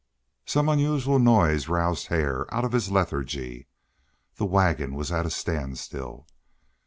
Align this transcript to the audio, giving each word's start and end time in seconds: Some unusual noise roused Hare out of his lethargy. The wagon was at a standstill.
Some 0.47 0.67
unusual 0.67 1.19
noise 1.19 1.67
roused 1.67 2.07
Hare 2.07 2.51
out 2.51 2.65
of 2.65 2.71
his 2.71 2.89
lethargy. 2.91 3.67
The 4.37 4.47
wagon 4.47 4.95
was 4.95 5.11
at 5.11 5.27
a 5.27 5.29
standstill. 5.29 6.25